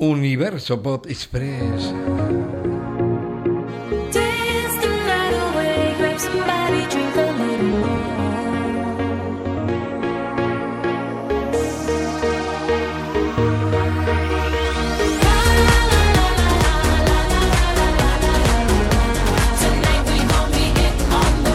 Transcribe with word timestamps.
Universo 0.00 0.80
Pop 0.80 1.06
Express. 1.08 1.92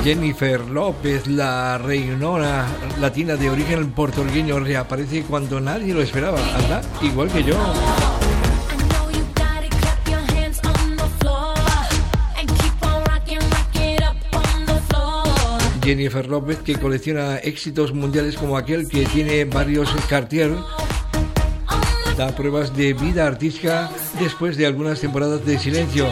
Jennifer 0.04 0.60
López, 0.70 1.28
la 1.28 1.78
reinona 1.78 2.68
latina 3.00 3.38
de 3.38 3.50
origen 3.50 3.92
puertorriqueño, 3.92 4.60
reaparece 4.60 5.24
cuando 5.24 5.62
nadie 5.62 5.94
lo 5.94 6.02
esperaba. 6.02 6.40
Anda, 6.58 6.82
igual 7.02 7.30
que 7.30 7.42
yo. 7.42 7.56
Jennifer 15.84 16.28
López, 16.28 16.60
que 16.60 16.76
colecciona 16.76 17.38
éxitos 17.38 17.94
mundiales 17.94 18.38
como 18.38 18.56
aquel 18.56 18.88
que 18.88 19.06
tiene 19.06 19.44
varios 19.44 19.90
Cartier, 20.08 20.56
da 22.18 22.34
pruebas 22.36 22.76
de 22.76 22.94
vida 22.94 23.28
artística 23.28 23.90
después 24.20 24.56
de 24.56 24.66
algunas 24.66 25.02
temporadas 25.02 25.46
de 25.46 25.60
silencio. 25.60 26.08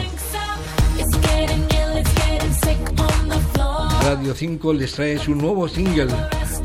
Radio 4.03 4.33
5 4.35 4.73
les 4.73 4.91
trae 4.91 5.17
su 5.17 5.35
nuevo 5.35 5.69
single 5.69 6.13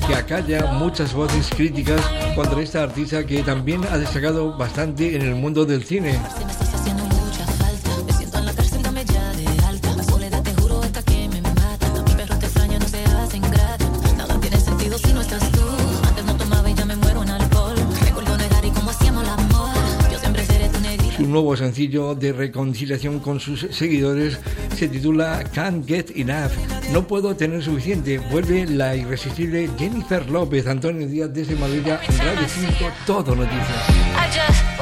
que 0.09 0.15
acalla 0.15 0.73
muchas 0.73 1.15
voces 1.15 1.49
críticas 1.51 2.01
contra 2.35 2.61
esta 2.61 2.83
artista 2.83 3.25
que 3.25 3.43
también 3.43 3.83
ha 3.91 3.99
destacado 3.99 4.57
bastante 4.57 5.15
en 5.15 5.23
el 5.23 5.37
mundo 5.37 5.65
del 5.65 5.85
cine. 5.85 6.19
Su 21.17 21.27
nuevo 21.27 21.57
sencillo 21.57 22.15
de 22.15 22.33
reconciliación 22.35 23.21
con 23.21 23.41
sus 23.41 23.61
seguidores 23.71 24.39
se 24.77 24.87
titula 24.87 25.43
Can't 25.55 25.89
Get 25.89 26.11
Enough. 26.15 26.53
No 26.93 27.07
puedo 27.07 27.35
tener 27.35 27.63
suficiente. 27.63 28.19
Vuelve 28.19 28.67
la 28.67 28.95
irresistible 28.95 29.71
Jennifer 29.79 30.29
López, 30.29 30.67
Antonio 30.67 31.09
Díaz 31.09 31.33
desde 31.33 31.57
Madrid, 31.57 31.87
Radio 31.87 32.47
5, 32.47 32.75
todo 33.07 33.35
noticias. 33.35 34.76